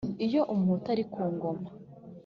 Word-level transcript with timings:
iyo 0.25 0.41
umuhutu 0.53 0.87
ari 0.93 1.03
ku 1.11 1.21
ngoma 1.33 1.69